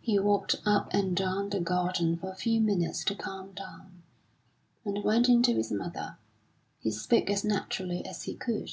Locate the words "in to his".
5.28-5.72